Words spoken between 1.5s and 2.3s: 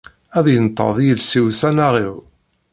s aneɣ-iw.